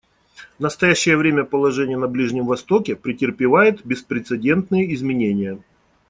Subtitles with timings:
[0.57, 5.61] В настоящее время положение на Ближнем Востоке претерпевает беспрецедентные изменения.